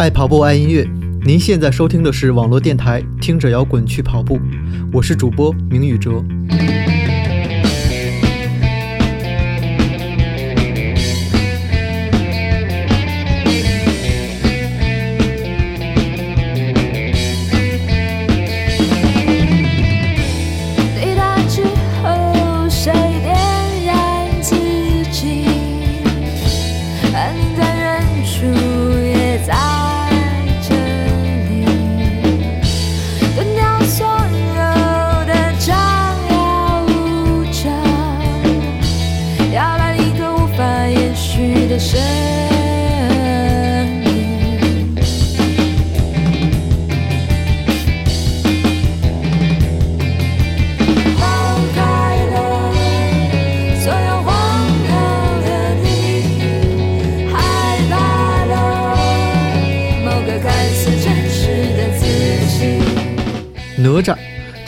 [0.00, 0.82] 爱跑步，爱音乐。
[1.26, 4.38] 您现在收听的是网络电台《听着摇滚去跑步》，
[4.90, 6.24] 我是主播明宇哲。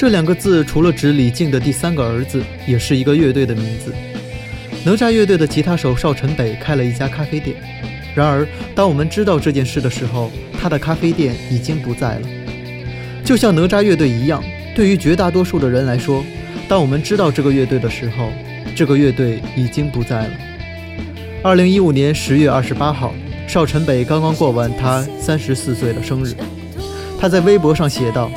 [0.02, 3.94] 这两个字，除了指李静的第三个儿子，也是一个乐队的名字。
[4.84, 7.54] 哪吒乐队的吉他手邵晨北开了一家咖啡店。
[8.12, 12.28] 然而，当我们知道这件事的时候，他的咖啡店已经不在了。
[13.24, 14.42] 就像哪吒乐队一样，
[14.74, 16.24] 对于绝大多数的人来说，
[16.66, 18.32] 当我们知道这个乐队的时候，
[18.74, 20.30] 这个乐队已经不在了。
[21.44, 23.14] 二零一五年十月二十八号，
[23.46, 26.34] 邵晨北刚刚过完他三十四岁的生日，
[27.20, 28.28] 他在微博上写道。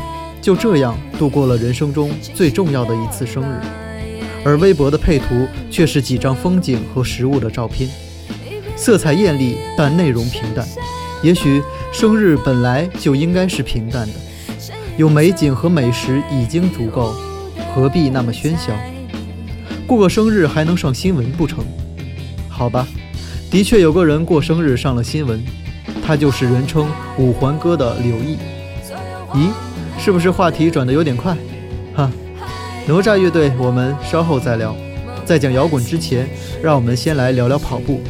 [0.45, 3.59] 就这样度过了人生中最重要的一次生日，
[4.43, 5.25] 而微博的配图
[5.71, 7.89] 却是几张风景和食物的照片，
[8.75, 10.63] 色彩艳丽，但内容平淡。
[11.23, 14.13] 也许生日本来就应该是平淡的，
[14.97, 17.15] 有美景和美食已经足够，
[17.73, 18.71] 何必那么喧嚣？
[19.87, 21.65] 过个生日还能上新闻不成？
[22.47, 22.87] 好吧，
[23.49, 25.43] 的确有个人过生日上了新闻，
[26.05, 28.37] 他就是人称五环哥的柳毅。
[29.33, 29.49] 咦？
[29.97, 31.35] 是不是话题转的有点快？
[31.95, 32.11] 哈，
[32.87, 34.75] 哪吒乐队，我们稍后再聊。
[35.25, 36.27] 在讲摇滚之前，
[36.61, 38.01] 让我们先来聊聊跑步。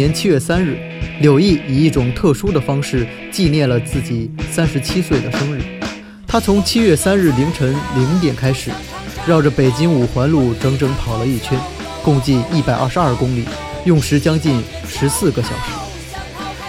[0.00, 0.78] 年七月三日，
[1.20, 5.60] 柳毅以一种特殊的方式纪念了自己三十七岁的生日。
[6.26, 8.70] 他从七月三日凌晨零点开始，
[9.26, 11.60] 绕着北京五环路整整跑了一圈，
[12.02, 13.44] 共计一百二十二公里，
[13.84, 15.72] 用时将近十四个小时。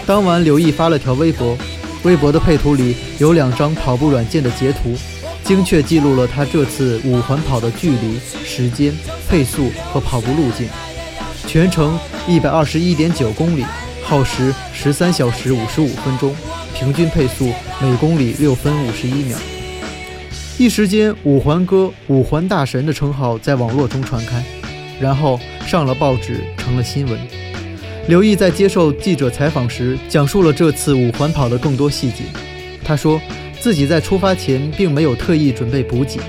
[0.05, 1.57] 当晚，柳毅发了条微博，
[2.03, 4.93] 微博的配图里有两张跑步软件的截图，
[5.45, 8.91] 精确记录了他这次五环跑的距离、时间、
[9.29, 10.67] 配速和跑步路径。
[11.47, 13.65] 全程一百二十一点九公里，
[14.03, 16.33] 耗时十三小时五十五分钟，
[16.73, 17.51] 平均配速
[17.81, 19.37] 每公里六分五十一秒。
[20.57, 24.43] 一时间，“五环哥”“五环大神”的称号在网络中传开，
[24.99, 27.19] 然后上了报纸，成了新闻。
[28.07, 32.23] 刘毅在接受记者采访时，讲述了这次五环跑的更多细节。
[32.83, 33.19] 他说
[33.59, 36.19] 自己在出发前并没有特意准备补给，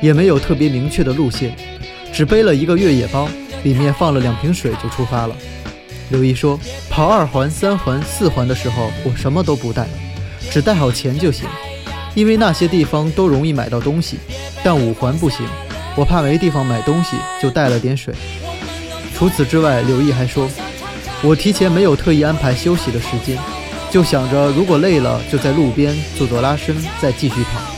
[0.00, 1.54] 也没有特别明确的路线，
[2.12, 3.28] 只背了一个越野包。
[3.64, 5.34] 里面放了两瓶水就出发了。
[6.10, 9.86] 刘毅说：“跑二环、三环、四环的时候，我什么都不带，
[10.50, 11.48] 只带好钱就行，
[12.14, 14.18] 因为那些地方都容易买到东西。
[14.62, 15.46] 但五环不行，
[15.96, 18.14] 我怕没地方买东西，就带了点水。
[19.16, 20.48] 除此之外，柳毅还说，
[21.22, 23.38] 我提前没有特意安排休息的时间，
[23.90, 27.73] 就想着如果累了，就在路边做做拉伸，再继续跑。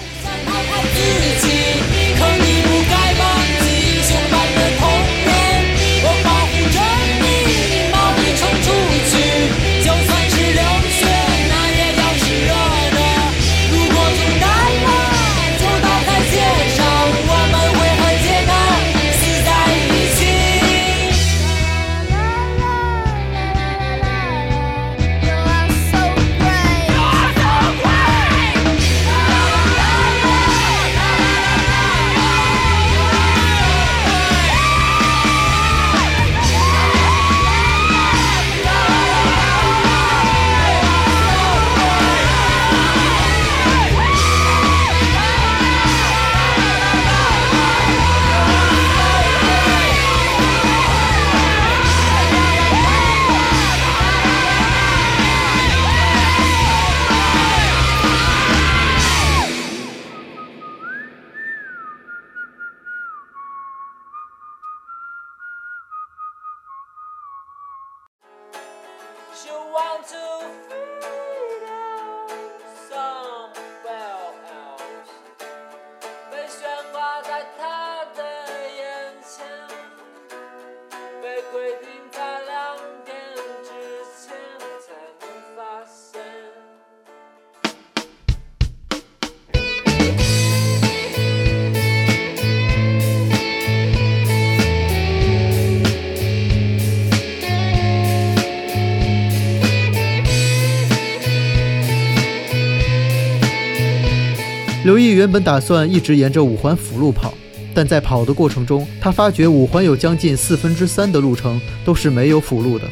[105.27, 107.35] 原本打算一直沿着五环辅路跑，
[107.75, 112.85] 但在跑的过程中，他发觉五环有将近四分之三的路程都是没有辅路的，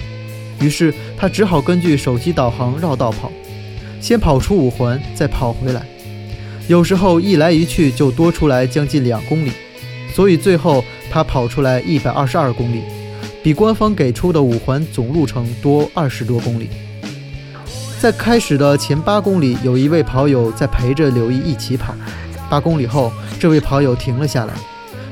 [0.60, 3.30] 于是他只好根据手机导航绕道跑，
[4.00, 5.86] 先跑出五环，再跑回来。
[6.66, 9.52] 有时候一来一去就多出来将近两公里，
[10.12, 12.82] 所以最后他跑出来一百二十二公里，
[13.44, 16.68] 比官方给出的五环总路程多二十多公里。
[18.04, 21.94] 在开始的前八公里，有一位跑友在陪着柳毅一起跑。
[22.50, 23.10] 八公里后，
[23.40, 24.52] 这位跑友停了下来。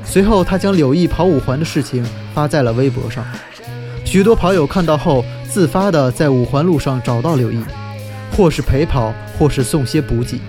[0.05, 2.05] 随后，他将柳毅跑五环的事情
[2.35, 3.25] 发在了微博上。
[4.05, 7.63] 许多跑友看到后，自发地在五环路上找到柳毅，
[8.37, 10.39] 或是陪跑，或是送些补给。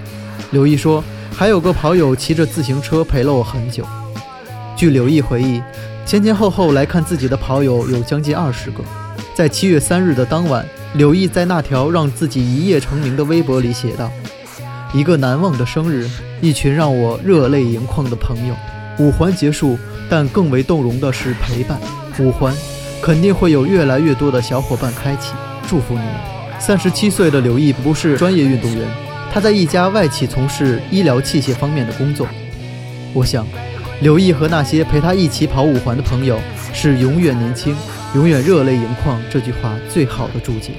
[0.51, 1.03] 柳毅说，
[1.35, 3.87] 还有个跑友骑着自行车陪了我很久。
[4.77, 5.63] 据柳毅回忆，
[6.05, 8.85] 前前后后来看自己的跑友有将近二十个。
[9.35, 10.63] 在七月三日的当晚。
[10.95, 14.13] 柳毅在那条让自己一夜成名的微博里写道
[14.95, 16.09] ：“一个难忘的生日，
[16.41, 18.55] 一群让我热泪盈眶的朋友。
[19.01, 19.77] 五环结束，
[20.09, 21.81] 但更为动容的是陪伴。
[22.21, 22.55] 五环
[23.03, 25.33] 肯定会有越来越多的小伙伴开启，
[25.69, 26.15] 祝福你们。”
[26.61, 28.89] 三十七岁的柳毅不是专业运动员，
[29.33, 32.25] 他在一家外企从事医疗器械方面的工作。
[33.13, 33.45] 我想，
[34.01, 36.39] 柳毅和那些陪他一起跑五环的朋友
[36.73, 37.75] 是永远年轻。
[38.15, 40.71] 永远热泪盈眶，这句话最好的注解。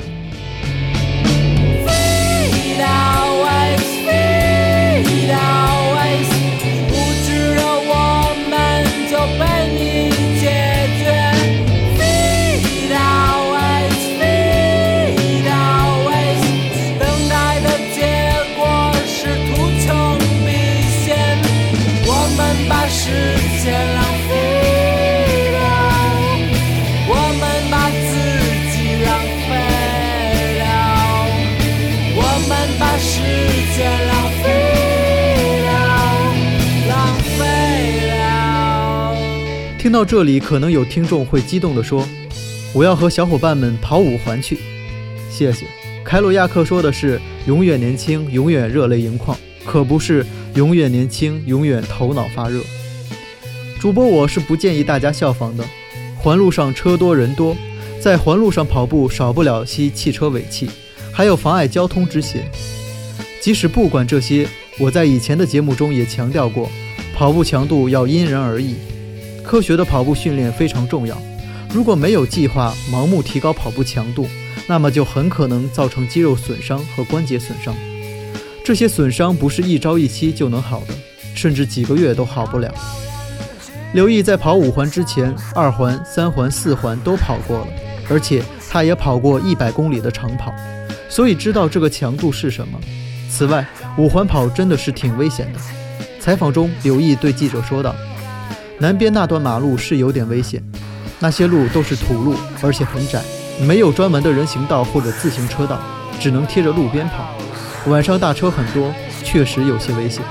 [39.96, 42.06] 到这里，可能有听众会激动地说
[42.76, 44.60] ：“我要和小伙伴们跑五环去。”
[45.32, 45.66] 谢谢。
[46.04, 50.26] 凯鲁亚克说的是“永远年轻，永远热泪盈眶”，可不是
[50.56, 52.60] “永远年轻，永远头脑发热”。
[53.80, 55.64] 主播我是不建议大家效仿的。
[56.18, 57.56] 环路上车多人多，
[58.02, 60.70] 在环路上跑步少不了吸汽车尾气，
[61.14, 62.52] 还有妨碍交通之嫌。
[63.40, 64.46] 即使不管这些，
[64.78, 66.70] 我在以前的节目中也强调过，
[67.16, 68.76] 跑步强度要因人而异。
[69.46, 71.18] 科学的跑步训练非常重要。
[71.74, 74.28] 如果没有计划，盲目提高跑步强度，
[74.68, 77.76] 那么就很可能造成肌肉损伤和关节损伤。
[78.64, 80.94] 这些损伤不是一朝一夕就能好的，
[81.36, 82.74] 甚至几个月都好不了。
[83.94, 87.68] 刘毅在跑五环之前，二环、三环、四环都跑过了，
[88.10, 90.54] 而且他也跑过一百公里的长跑，
[91.08, 92.80] 所以知道这个强度是什么。
[93.30, 93.66] 此外，
[93.98, 95.60] 五环跑真的是挺危险的。
[96.20, 97.96] 采访中，刘毅对记者说道
[98.78, 100.62] ：“南边那段马路是有点危险，
[101.20, 103.22] 那些路都是土路，而且很窄，
[103.66, 105.80] 没有专门的人行道或者自行车道，
[106.20, 107.30] 只能贴着路边跑。
[107.90, 110.22] 晚上大车很多，确实有些危险。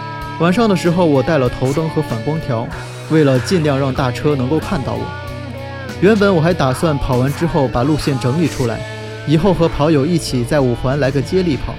[0.41, 2.69] 晚上的时候，我带了头灯和反光条，
[3.11, 5.07] 为了尽量让大车能够看到我。
[6.03, 8.79] 原本我还打算跑完之后把路线整理出来，
[9.27, 11.75] 以后和跑友一起在五环来个接力跑，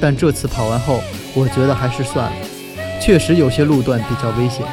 [0.00, 1.02] 但这次跑完后，
[1.34, 2.32] 我觉得还是算了。”
[3.02, 4.64] 确实有些路段比较危险。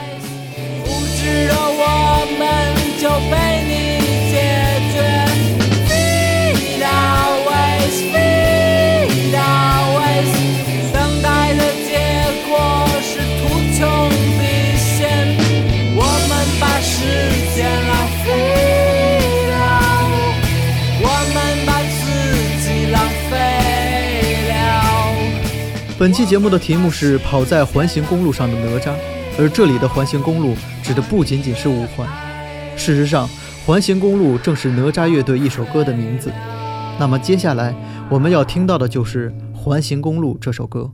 [26.01, 28.91] 本期节目的题目是“跑在环形公路上的哪吒”，
[29.37, 32.09] 而这里的环形公路指的不仅仅是五环。
[32.75, 33.29] 事实上，
[33.67, 36.31] 环形公路正是哪吒乐队一首歌的名字。
[36.99, 37.75] 那么接下来
[38.09, 40.89] 我们要听到的就是《环形公路》这首歌。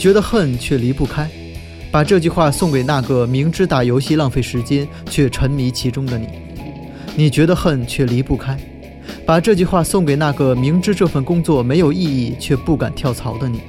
[0.00, 1.28] 觉得恨却离不开，
[1.90, 6.26] 把这句话送给那个明知打游戏浪费时间却沉迷其中的你。
[7.14, 8.58] 你觉得恨却离不开，
[9.26, 13.60] 把这句话送给那个明知这份工作没有意义却不敢跳槽的你。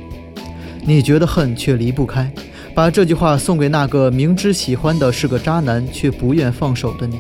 [0.85, 2.31] 你觉得恨却离不开，
[2.73, 7.19] 把这句话送给那个明知喜欢的是个渣男却不愿放手的你。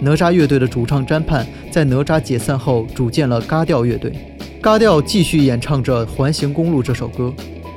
[0.00, 4.12] 哪吒乐队的主唱詹盼在哪吒解散后组建了嘎调乐队，
[4.60, 7.32] 嘎调继续演唱着《环形公路》这首歌。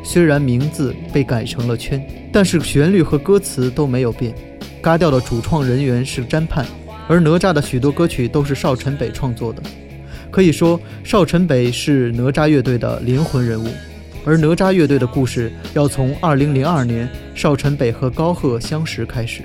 [0.10, 4.34] 虽然名字被改成了圈，但是旋律和歌词都没有变。
[4.82, 6.66] 嘎调的主创人员是詹盼，
[7.10, 9.62] 而哪吒的许多歌曲都是邵晨北创作的。
[10.32, 13.68] 可以说，邵晨北是哪吒乐队的灵魂人物。
[14.26, 19.42] 而哪吒乐队的故事要从2002年邵晨北和高贺相识开始。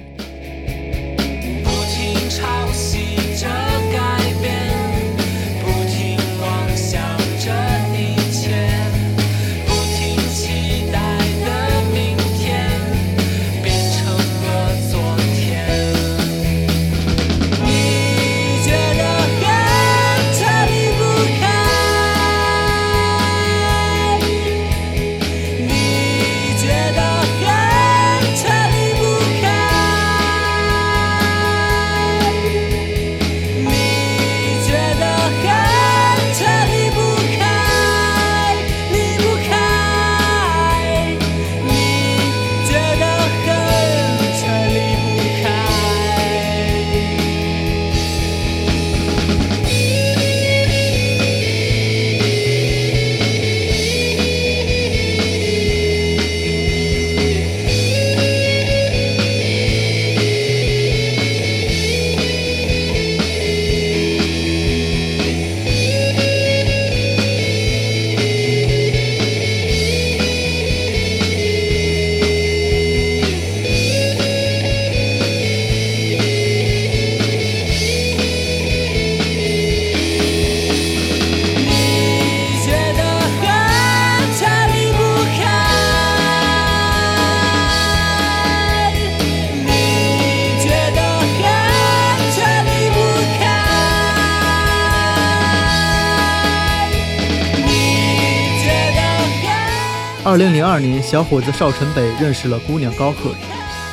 [100.33, 103.35] 二零零二年，小伙子邵晨北认识了姑娘高克，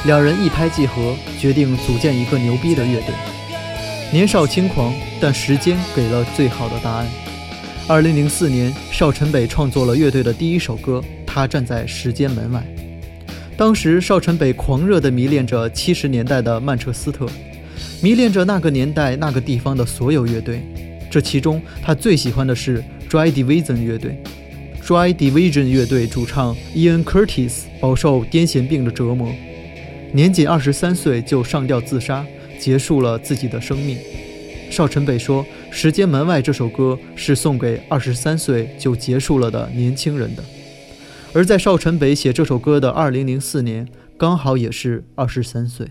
[0.05, 3.13] 两人一拍即合，决定组建一个牛逼的乐队。
[4.10, 7.05] 年少轻狂，但时间给了最好的答案。
[7.89, 12.63] 二零零四年，邵晨北创作了乐队的第一首歌《他站在时间门外》。
[13.58, 17.27] 当时，邵晨北狂热地迷恋着七十年代的曼彻斯特，
[18.01, 20.63] 迷恋着那个年代那个地方的所有乐队。
[21.12, 24.24] 这其中，他最喜欢的是 Dry Division 乐队。
[24.89, 29.31] Dry Division 乐队主唱 Ian Curtis 饱受癫痫病的折磨，
[30.12, 32.25] 年仅二十三岁就上吊自杀，
[32.60, 34.00] 结束了自己的生命。
[34.72, 40.43] 邵晨北说：“《时间门外》这首歌是送给二十三岁就结束了的年轻人的。”
[41.34, 45.86] 而在邵晨北写这首歌的二零零四年，刚好也是二十三岁。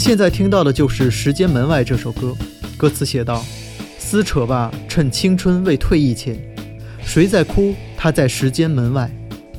[0.00, 2.34] 现在听到的就是《时间门外》这首歌，
[2.78, 3.44] 歌词写道
[4.00, 6.34] ：“撕扯吧，趁青春未退役前。
[7.04, 7.74] 谁在哭？
[7.98, 9.10] 他在时间门外。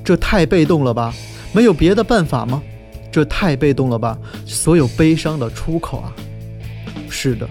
[0.04, 1.14] 这太被动了吧？
[1.54, 2.64] 没有别的办法吗？
[3.12, 4.18] 这太被动了吧？
[4.48, 6.12] 所有悲伤的出口啊！
[7.08, 7.48] 是的，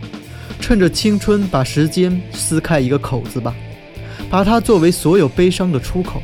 [0.61, 3.55] 趁着青春，把时间撕开一个口子吧，
[4.29, 6.21] 把它作为所有悲伤的出口，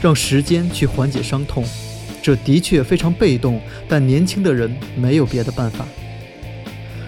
[0.00, 1.62] 让时间去缓解伤痛。”
[2.22, 5.86] 这的确非常被动，但年轻的人没有别的办法。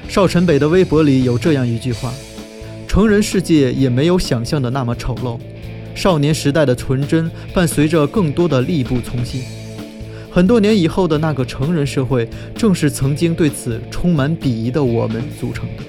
[0.08, 2.12] 邵晨北的微博里有这样一句话
[2.88, 5.38] ：“成人世界也没有想象的那么丑陋，
[5.94, 9.42] 少年时代的纯真伴随着更多的力不从心。
[10.30, 15.84] 很多年以后的那个成人社会，正是曾经对此充满鄙夷的我们组成的。”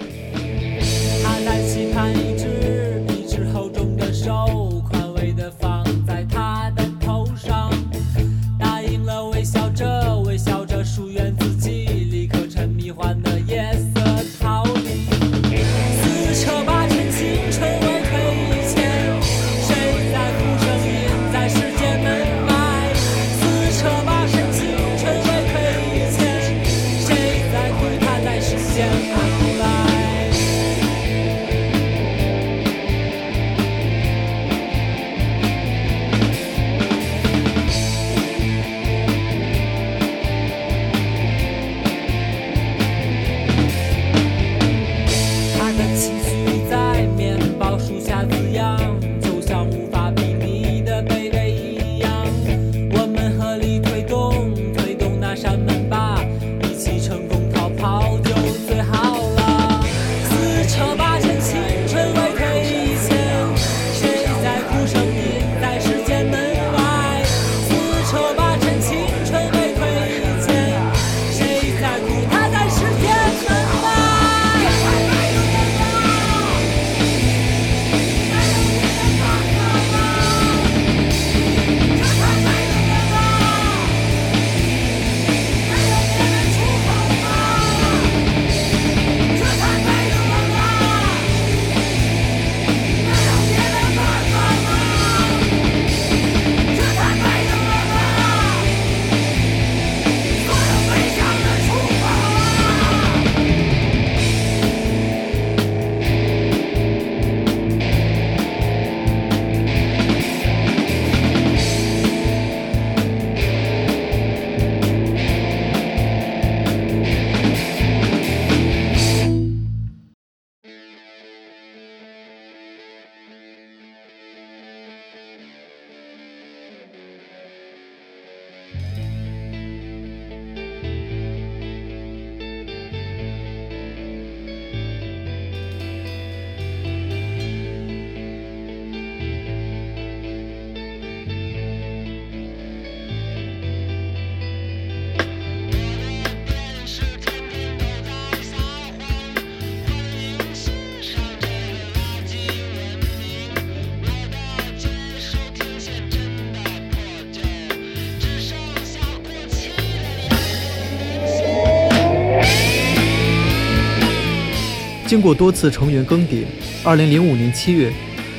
[165.09, 166.45] 经过多次成员更迭
[166.83, 167.91] ，2005年7月，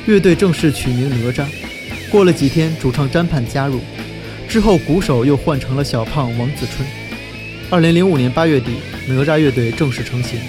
[0.05, 1.45] 乐队正式取名哪吒。
[2.09, 3.81] 过了几天，主唱詹盼加入，
[4.47, 6.87] 之后鼓手又换成了小胖王子春。
[7.83, 10.39] 2005年8月底，哪吒乐队正式成型。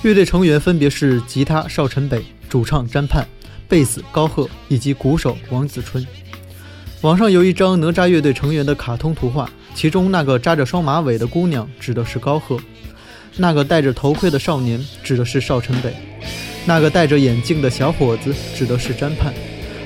[0.00, 3.28] 乐队成员分别是吉他邵晨北、主唱詹盼、
[3.68, 6.02] 贝斯高贺以及鼓手王子春。
[7.02, 12.58] 网上有一张哪吒乐队成员的卡通图画，其中那个扎着双马尾的姑娘指的是高贺，
[13.36, 15.92] 那个戴着头盔的少年指的是邵晨北，
[16.66, 19.32] 那个戴着眼镜的小伙子指的是詹盼，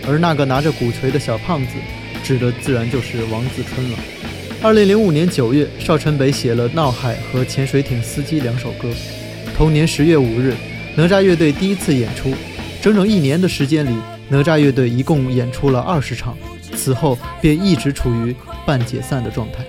[0.08, 1.72] 而那个拿着鼓槌的小胖子
[2.24, 3.98] 指的自然就是王子春了。
[4.62, 8.88] 二零零五年九月，邵晨北写了《闹海》和《潜水艇司机》两首歌。
[9.56, 10.54] 同年十月五日，
[10.96, 12.34] 哪吒乐队第一次演出。
[12.82, 13.94] 整整一年的时间里，
[14.28, 16.36] 哪吒乐队一共演出了二十场，
[16.74, 19.64] 此后便一直处于半解散的状态。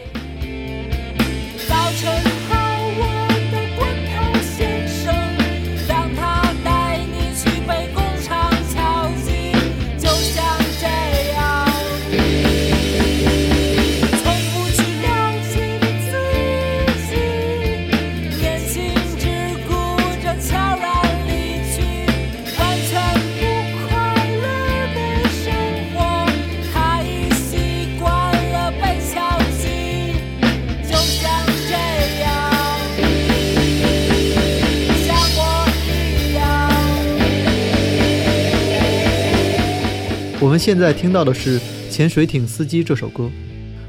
[40.58, 43.30] 们现在听到的是《潜水艇司机》这首歌，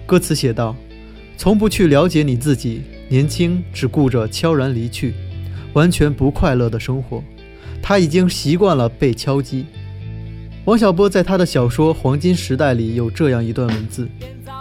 [0.05, 0.77] 歌词写道
[1.35, 5.15] ：“从不去了解你自己，年轻只顾着悄然离去，
[5.73, 7.25] 完全不快乐的生活。
[7.81, 9.65] 他已经习惯了被敲击。”
[10.67, 14.07] 王小波在他的小说《黄金时代》里有这样一段文字：“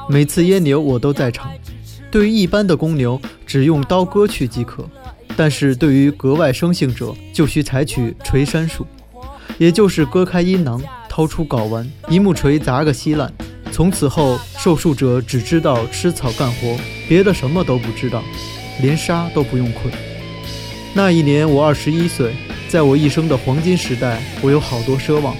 [0.07, 1.51] 每次阉牛我都在场，
[2.09, 4.85] 对于一般的公牛，只用刀割去即可；
[5.35, 8.87] 但是对于格外生性者，就需采取锤山术，
[9.57, 10.81] 也就是割开阴囊。”
[11.17, 13.33] 掏出睾丸，一木锤砸个稀烂。
[13.71, 16.77] 从此后，受术者只知道吃草干活，
[17.09, 18.21] 别的什么都不知道，
[18.83, 19.91] 连沙都不用捆。
[20.93, 22.35] 那一年我二十一岁，
[22.69, 25.35] 在我一生的黄金时代，我有好多奢望。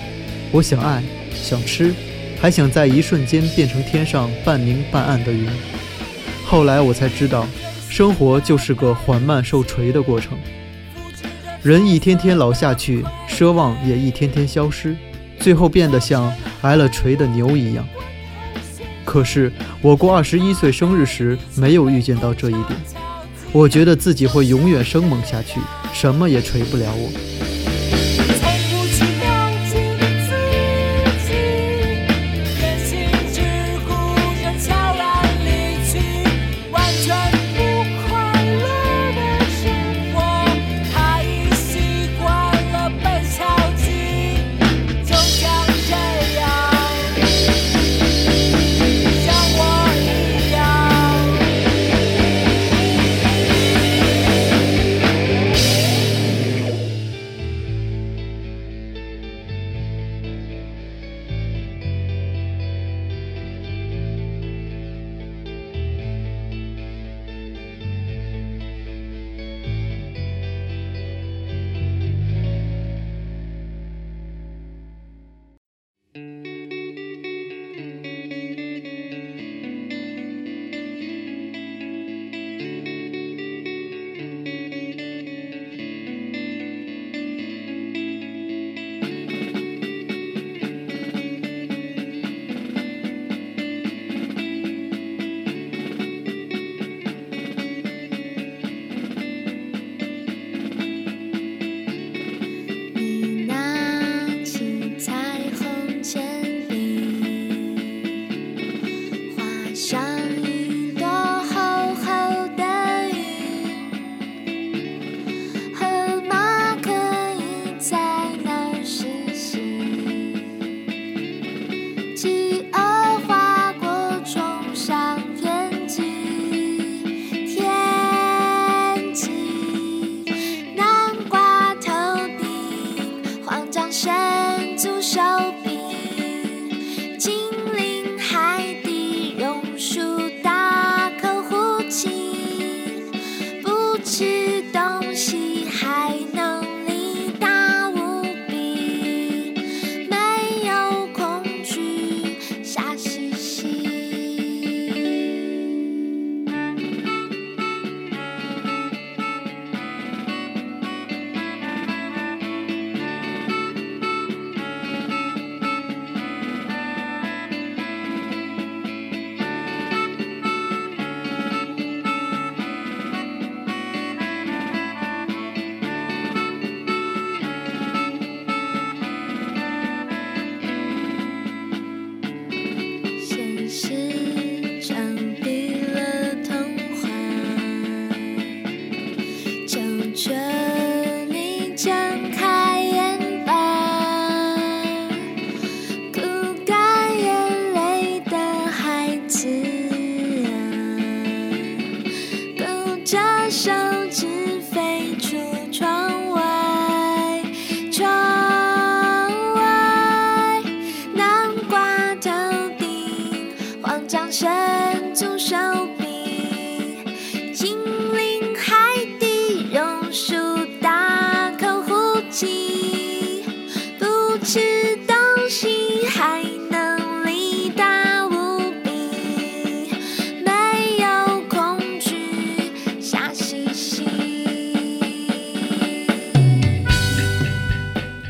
[0.51, 1.03] 我想爱，
[1.35, 1.93] 想吃，
[2.41, 5.47] 还想在一瞬间变成天上半明半暗的云。
[6.43, 7.45] 后来我才知道，
[7.87, 10.39] 生活就是个缓慢受锤的过程。
[11.61, 14.95] 人一天天老下去，奢望也一天天消失。
[15.47, 16.29] 最后变得像
[16.59, 17.87] 挨了锤的牛一样。
[19.05, 19.49] 可是
[19.81, 22.77] 我过二十一岁生日时没有预见到这一点，
[23.53, 25.61] 我觉得自己会永远生猛下去，
[25.93, 27.36] 什么也锤不了我。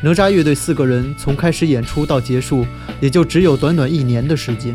[0.08, 2.66] 哪吒乐队四个人从开始演出到结束，
[2.98, 4.74] 也就只有短短一年的时间，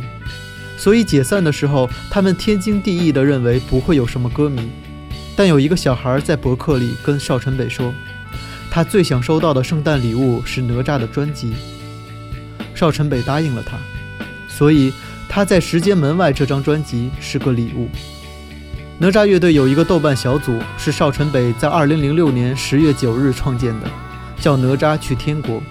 [0.78, 4.70] 所以解散的时候，他们天经地义地认为不会有什么歌迷。
[5.36, 7.92] 但有一个小孩在博客里跟邵晨北说，
[8.70, 11.54] 他最想收到的圣诞礼物是哪吒的专辑。
[12.76, 13.76] 邵晨北答应了他，
[14.48, 14.94] 所以
[15.28, 17.90] 他在《时间门外》这张专辑是个礼物。
[19.00, 23.90] 哪吒乐队有一个豆瓣小组，是邵晨北在2006年10月9日创建的。
[24.44, 25.64] 叫哪吒去天国。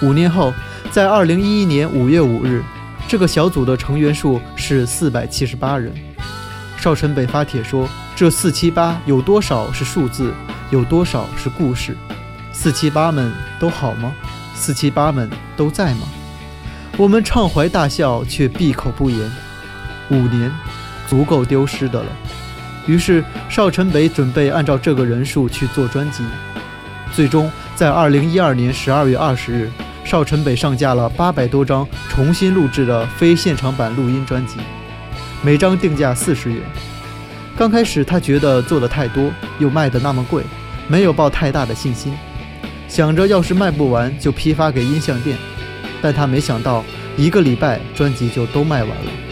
[0.00, 0.54] 五年后，
[0.92, 2.62] 在二零一一年五月五日，
[3.08, 5.92] 这个小组的成员数是四百七十八人。
[6.78, 10.32] 邵晨北发帖说：“这四七八有多少是数字，
[10.70, 11.96] 有多少是故事？
[12.52, 14.12] 四七八们都好吗？
[14.54, 16.06] 四七八们都在吗？”
[16.96, 19.18] 我们畅怀大笑，却闭口不言。
[20.10, 20.48] 五年，
[21.08, 22.08] 足够丢失的了。
[22.86, 26.22] 于是邵晨北准备按照这个人数去做专辑。
[27.14, 29.70] 最终，在二零一二年十二月二十日，
[30.04, 34.56] 邵晨北上架了八百多张重新录制的非现场版录音专辑，
[35.42, 36.62] 每张定价四十元。
[37.54, 40.42] 刚开始他觉得做的太多，又卖的那么贵，
[40.88, 42.14] 没有抱太大的信心，
[42.88, 45.36] 想着要是卖不完就批发给音像店。
[46.00, 46.82] 但他没想到，
[47.16, 49.31] 一个礼拜专辑就都卖完了。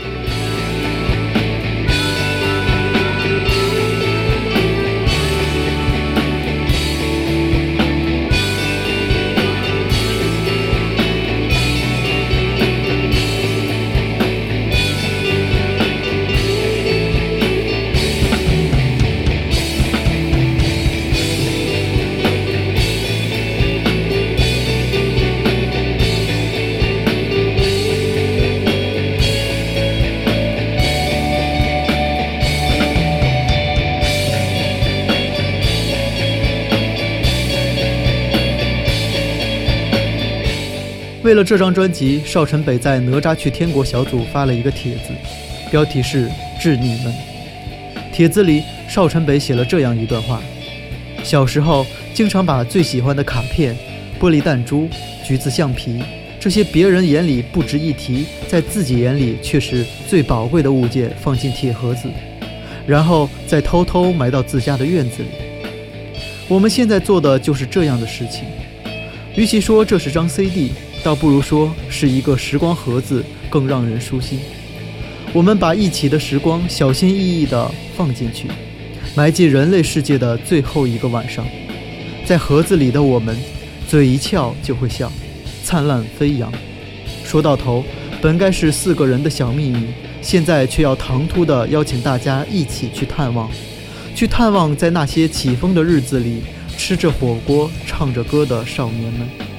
[41.30, 45.12] 为了这张专辑，邵晨北在哪吒去天国小组发了一个帖子，
[45.70, 46.28] 标题是
[46.60, 47.14] “致你们”。
[48.12, 50.42] 帖子里，邵晨北写了这样一段话：
[51.22, 53.76] 小时候经常把最喜欢的卡片、
[54.18, 54.88] 玻璃弹珠、
[55.24, 56.02] 橘子橡皮
[56.40, 62.08] 这些别人眼里不值一提，在自己眼里却是最宝贵的物件放进铁盒子，
[62.88, 65.28] 然后再偷偷埋到自家的院子里。
[66.48, 68.46] 我们现在做的就是这样的事情。
[69.36, 74.38] 与其说这是张 CD，倒不如说是一个时光盒子，更让人舒心。
[75.32, 78.48] 我们把一起的时光小心翼翼地放进去，
[79.14, 81.46] 埋进人类世界的最后一个晚上。
[82.26, 83.36] 在盒子里的我们，
[83.88, 85.10] 嘴一翘就会笑，
[85.64, 86.52] 灿烂飞扬。
[87.24, 87.82] 说到头，
[88.20, 89.86] 本该是四个人的小秘密，
[90.20, 93.48] 现在却要唐突地邀请大家一起去探望，
[94.14, 96.42] 去探望在那些起风的日子里，
[96.76, 99.49] 吃着火锅、唱着歌的少年们。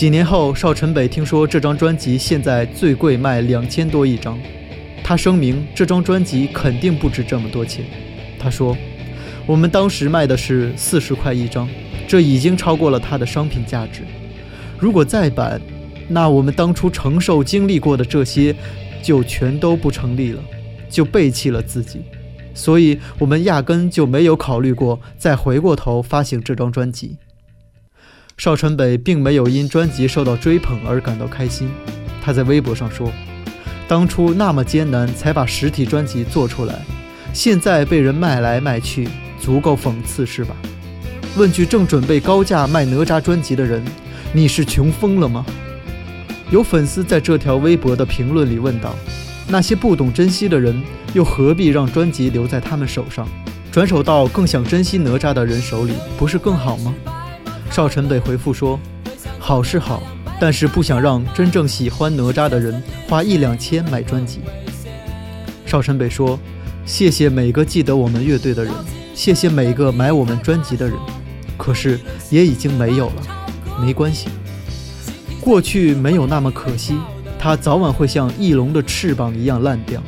[0.00, 4.38] 几年后，邵晨北听说这张专辑现在最贵卖两千多一张，
[5.04, 7.84] 他声明这张专辑肯定不值这么多钱。
[8.38, 8.74] 他说
[9.44, 11.68] ：“我们当时卖的是四十块一张，
[12.08, 14.00] 这已经超过了它的商品价值。
[14.78, 15.60] 如果再版，
[16.08, 18.56] 那我们当初承受经历过的这些，
[19.02, 20.42] 就全都不成立了，
[20.88, 22.00] 就背弃了自己。
[22.54, 27.18] 所以，我们压根就没有考虑过再回过头发行这张专辑。”
[28.40, 31.68] 邵晨北并没有因专辑受到追捧而感到开心，
[32.22, 33.12] 他在微博上说
[33.86, 36.74] ：“当初那么艰难才把实体专辑做出来，
[37.34, 39.06] 现在被人卖来卖去，
[39.38, 40.56] 足够讽刺是吧？”
[41.36, 43.84] 问句正准备高价卖哪吒专辑的人
[44.32, 45.44] ：“你是穷疯了吗？”
[46.50, 48.94] 有粉丝在这条微博的评论里问道
[49.48, 53.28] ：“那些不懂珍惜的人，又何必让专辑留在他们手上，
[53.70, 56.94] 转手到更想珍惜哪吒的人手里，不是更好吗？
[57.70, 58.78] 邵晨北回复说
[59.38, 60.02] ：“好是好，
[60.40, 64.40] 但是不想让真正喜欢哪吒的人花一两千买专辑。”
[65.64, 66.38] 邵晨北说
[66.84, 68.74] ：“谢谢每个记得我们乐队的人，
[69.14, 70.96] 谢谢每个买我们专辑的人，
[71.56, 73.22] 可是也已经没有了，
[73.80, 74.28] 没关系，
[75.40, 76.96] 过去没有那么可惜，
[77.38, 80.02] 它早晚会像翼龙的翅膀一样烂掉。”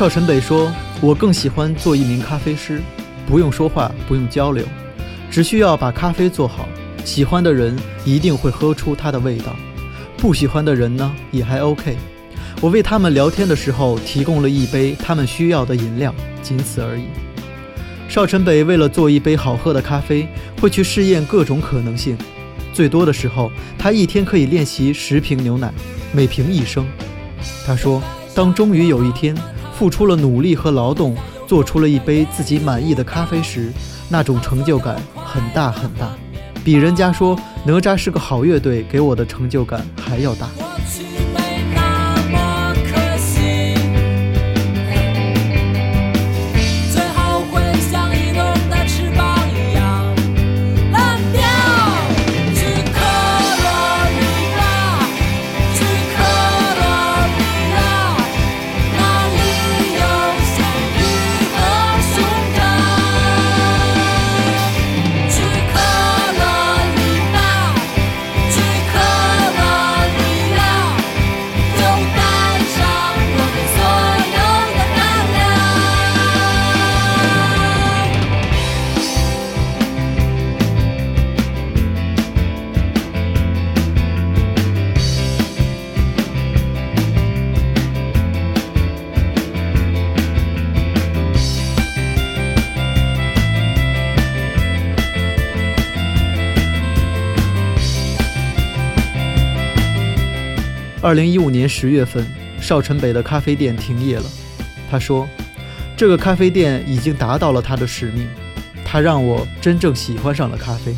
[0.00, 2.80] 邵晨北说：“我更喜欢做一名咖啡师，
[3.26, 4.64] 不用说话，不用交流，
[5.30, 6.66] 只需要把咖啡做好。
[7.04, 9.54] 喜欢的人一定会喝出它的味道，
[10.16, 11.98] 不喜欢的人呢也还 OK。
[12.62, 17.04] 我为他们聊天的时候提供了一杯他们需要的饮料，仅此而已。”
[18.08, 20.26] 邵晨北为了做一杯好喝的咖啡，
[20.62, 22.16] 会去试验各种可能性。
[22.72, 25.70] 最多的时候，他一天可以练习十瓶牛奶，
[26.10, 26.88] 每瓶一升。
[27.66, 28.02] 他说
[28.34, 29.36] ：“当终于有一天。”
[29.80, 31.16] 付出了努力和劳动，
[31.46, 33.72] 做出了一杯自己满意的咖啡时，
[34.10, 36.10] 那种成就感很大很大，
[36.62, 40.50] 比人家说哪吒是个好乐队给我的成就感还要大。
[101.10, 102.24] 二零一五年十月份，
[102.60, 104.24] 邵城北的咖啡店停业了。
[104.88, 105.28] 他说
[105.98, 108.28] ：“这个咖啡店已经达到了他的使命，
[108.84, 110.94] 他让我真正喜欢上了咖啡，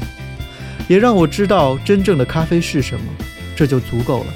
[0.86, 3.06] 也让我知道真正的咖啡是什么，
[3.56, 4.26] 这就足够了。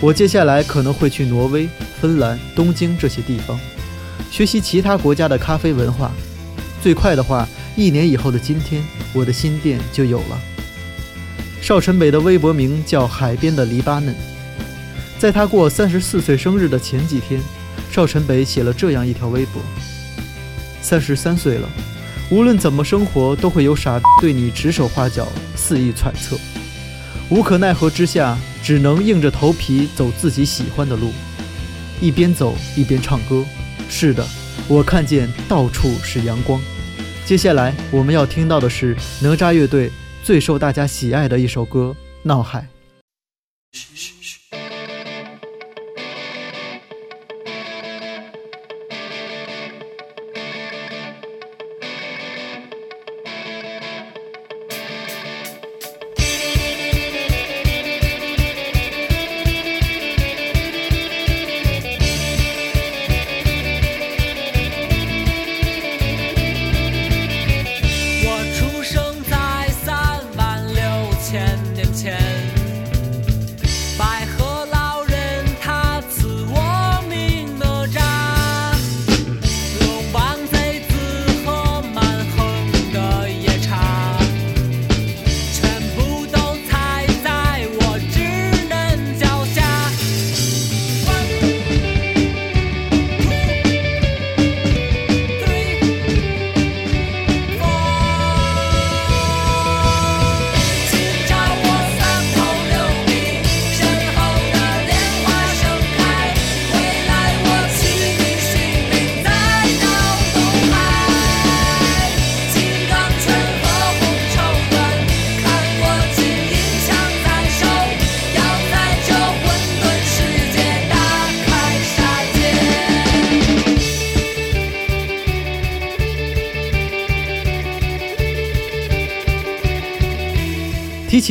[0.00, 1.68] 我接下来可能会去挪威、
[2.00, 3.58] 芬兰、东京这些地方，
[4.30, 6.12] 学习其他国家的咖啡文化。
[6.80, 7.44] 最快的话，
[7.74, 8.80] 一年以后的今天，
[9.12, 10.40] 我的新店就有了。”
[11.60, 14.14] 邵晨北的微博名叫“海边的黎巴嫩”。
[15.20, 17.38] 在他过三十四岁生日的前几天，
[17.92, 19.60] 邵晨北写了这样一条微博
[20.80, 21.68] ：“三十三岁了，
[22.30, 26.38] 无论怎么生活，都会有傻对你指手画脚、肆意揣测。
[27.28, 31.12] 无可奈何之下，只能硬着头皮走自己喜欢的路，
[32.00, 33.44] 一边走一边唱歌。
[33.90, 34.26] 是的，
[34.68, 36.58] 我看见到处是阳光。
[37.26, 39.92] 接下来我们要听到的是哪吒乐队
[40.24, 42.60] 最受大家喜爱的一首歌《闹海》。”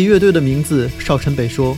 [0.05, 1.77] 乐队的名字，邵晨北说：“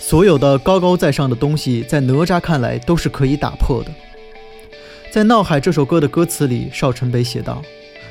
[0.00, 3.90] 所有的高高在上的东西，在哪吒看来都是可以打破的。”
[5.10, 7.62] 在《闹海》这首歌的歌词里，邵晨北写道：“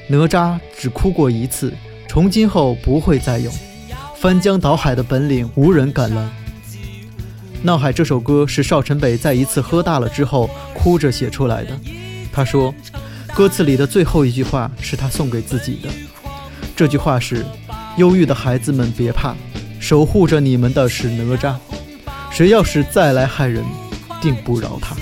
[0.09, 1.73] 哪吒只哭过一次，
[2.07, 3.51] 从今后不会再有
[4.15, 6.29] 翻江倒海的本领，无人敢拦。”
[7.63, 11.79] 《闹海》这首歌是邵晨北在一次喝大了之后哭着写出来的。
[12.31, 12.73] 他说，
[13.33, 15.89] 歌词里的最后一句话是他送给自己的。
[16.75, 17.43] 这句话是
[17.97, 19.35] ：“忧郁的孩子们别怕，
[19.79, 21.55] 守护着你们的是哪吒。
[22.31, 23.63] 谁要是再来害人，
[24.21, 24.95] 定不饶他。”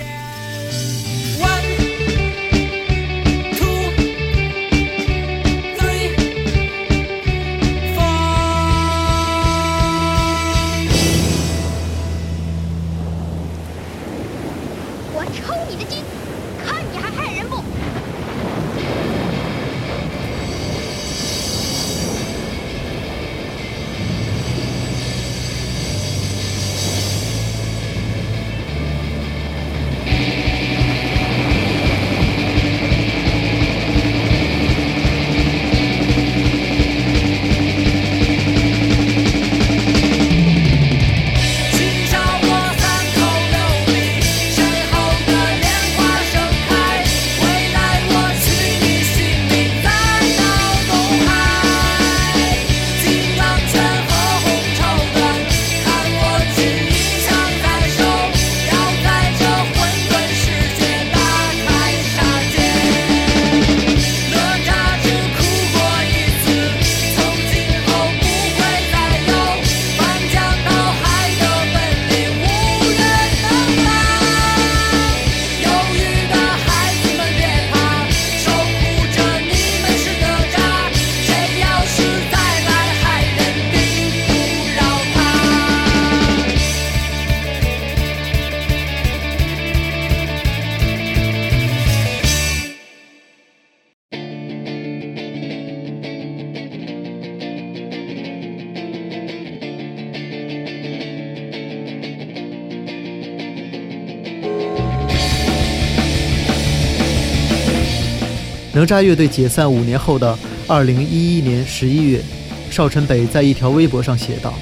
[108.86, 112.22] 吒乐队解散五年后的二零一一年十一月，
[112.70, 114.54] 邵晨北在一条微博上写道：“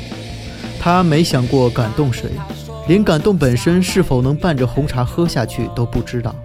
[0.80, 2.30] 他没想过感动谁，
[2.88, 6.36] 连感动本身是否能伴着红茶喝下去都不知道。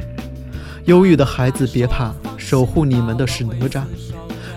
[0.87, 3.83] 忧郁的孩子别怕，守护你们的是哪吒。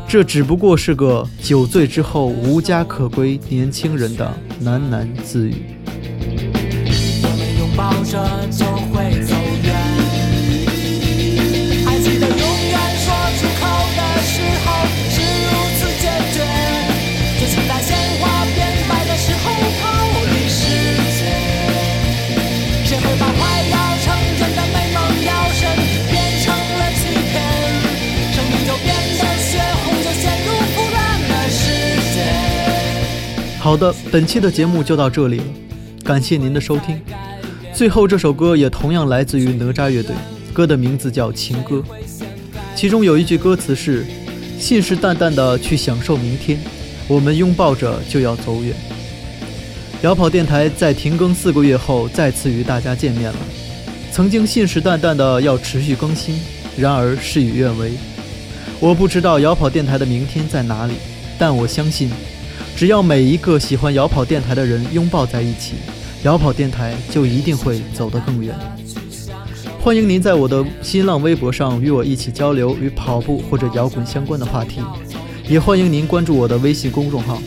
[0.08, 5.66] 这只不过是个酒醉之后无家可归年轻人的喃喃自语。”
[7.60, 8.20] 拥抱着
[33.72, 35.44] 好的，本期的节目就到这里了，
[36.04, 37.02] 感谢您的收听。
[37.74, 40.14] 最后这首歌也同样来自于哪吒乐队，
[40.52, 41.78] 歌的名字叫《情歌》，
[42.76, 44.06] 其中有一句歌词是
[44.60, 46.60] ：“信誓旦旦的去享受明天，
[47.08, 48.76] 我们拥抱着就要走远。”
[50.04, 53.38] 摇跑电台在停更四个月后再次与大家见面了，
[54.12, 56.42] 曾经信誓旦旦的要持续更新，
[56.76, 57.94] 然而事与愿违。
[58.82, 60.96] 我不知道摇跑电台的明天在哪里，
[61.40, 62.12] 但我相信，
[62.76, 65.76] 只要每一个喜欢摇跑电台的人拥抱在一起。
[66.24, 68.56] 摇跑电台就一定会走得更远。
[69.80, 74.82] 欢迎您在我的新浪微博上与我一起交流与跑步或者摇滚相关的话题，
[75.50, 77.42] 也欢迎您关注我的微信公众号，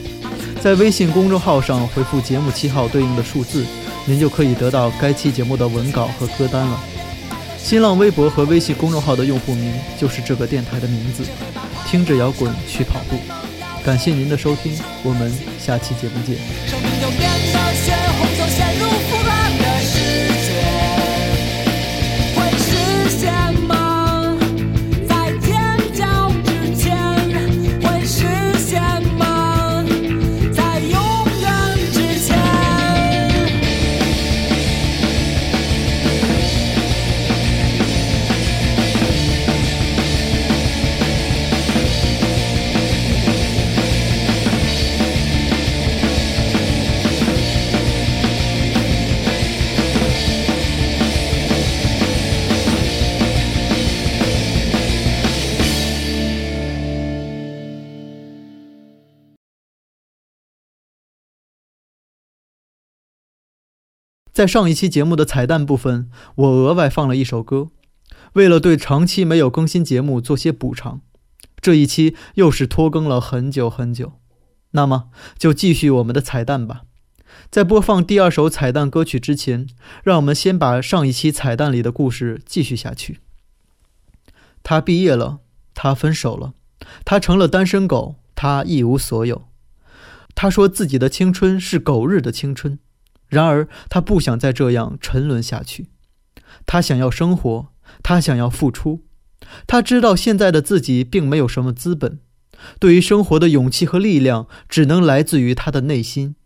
[0.60, 3.64] 在微信公众号上回复节目七号对应的数字，
[4.06, 6.80] 您就可以得到该期节目的文稿和歌单了。
[7.56, 11.22] 新浪微博和微信公众号的用户名就是这个电台的名字，
[11.86, 13.43] 听着摇滚去跑步。
[13.84, 17.53] 感谢您的收听，我们下期节目见。
[64.34, 67.70] 在上一期节目的彩蛋部分，我额外放了一首歌，
[68.32, 71.02] 为了对长期没有更新节目做些补偿。
[71.60, 74.14] 这一期又是拖更了很久很久，
[74.72, 75.04] 那么
[75.38, 76.82] 就继续我们的彩蛋吧。
[77.48, 79.68] 在播放第二首彩蛋歌曲之前，
[80.02, 83.20] 让我们先把上一期彩蛋里的故事继续下去。
[84.64, 85.38] 他毕业了，
[85.74, 86.54] 他分手了，
[87.04, 89.44] 他成了单身狗，他一无所有。
[90.34, 92.80] 他说自己的青春是狗日的青春。
[93.28, 95.88] 然而，他不想再这样沉沦下去。
[96.66, 97.68] 他想要生活，
[98.02, 99.02] 他想要付出。
[99.66, 102.20] 他知道现在的自己并没有什么资本，
[102.78, 106.36] 对于生活的勇气和力量只能来自于他的内心。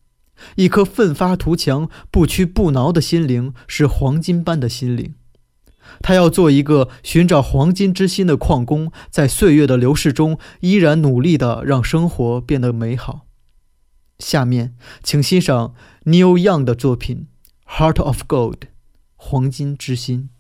[0.57, 5.15] 一颗奋发图强、不屈不挠的心灵是黄金般的心灵。
[6.01, 13.28] 他要做一个寻找黄金之心的矿工，在岁月的流逝中依然努力地让生活变得美好。
[14.19, 17.29] 下面，请欣赏 Neil Young 的作品
[17.79, 18.57] 《Heart of Gold》，
[19.15, 20.31] 黄金之心。